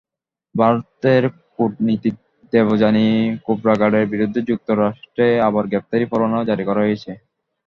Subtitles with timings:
[0.55, 1.23] ভারতের
[1.55, 2.15] কূটনীতিক
[2.53, 3.07] দেবযানী
[3.45, 7.11] খোবরাগাড়ের বিরুদ্ধে যুক্তরাষ্ট্রে আবার গ্রেপ্তারি পরোয়ানা জারি করা হয়েছে।